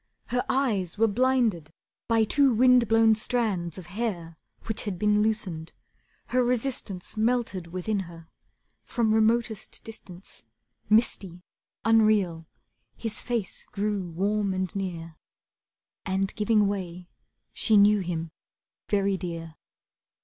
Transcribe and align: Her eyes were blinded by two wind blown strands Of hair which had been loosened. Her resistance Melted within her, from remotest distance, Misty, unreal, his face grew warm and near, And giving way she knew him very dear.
Her 0.29 0.43
eyes 0.49 0.97
were 0.97 1.05
blinded 1.07 1.69
by 2.07 2.23
two 2.23 2.51
wind 2.55 2.87
blown 2.87 3.13
strands 3.13 3.77
Of 3.77 3.85
hair 3.85 4.35
which 4.63 4.85
had 4.85 4.97
been 4.97 5.21
loosened. 5.21 5.73
Her 6.29 6.41
resistance 6.41 7.15
Melted 7.17 7.67
within 7.67 7.99
her, 7.99 8.27
from 8.83 9.13
remotest 9.13 9.83
distance, 9.83 10.43
Misty, 10.89 11.43
unreal, 11.85 12.47
his 12.97 13.21
face 13.21 13.67
grew 13.67 14.09
warm 14.09 14.55
and 14.55 14.75
near, 14.75 15.17
And 16.03 16.33
giving 16.33 16.65
way 16.67 17.07
she 17.53 17.77
knew 17.77 17.99
him 17.99 18.31
very 18.89 19.17
dear. 19.17 19.53